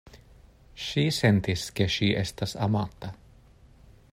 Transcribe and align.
Ŝi 0.85 1.03
sentis, 1.17 1.65
ke 1.79 1.87
ŝi 1.97 2.09
estas 2.23 2.59
amata. 2.69 3.13